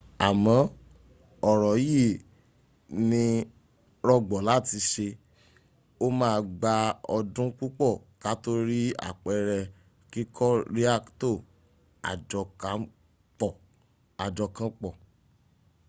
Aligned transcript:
amo 0.27 0.55
ọ̀rọ 1.49 1.71
yí 1.87 2.03
i 2.13 2.19
ni 3.09 3.23
rọgbọ 4.07 4.35
lati 4.47 4.77
ṣe 4.91 5.07
ó 6.03 6.05
ma 6.19 6.29
gbà 6.59 6.73
ọdún 7.15 7.49
púpọ̀ 7.57 7.91
kató 8.23 8.51
rí 8.69 8.79
àpere 9.07 9.59
kíkò 10.11 10.47
riakto 10.75 11.31
ajokanpọ̀ 14.23 14.91